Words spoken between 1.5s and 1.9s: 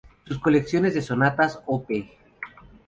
Op.